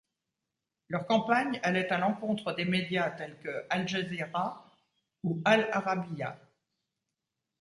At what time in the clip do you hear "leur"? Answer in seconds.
0.89-1.05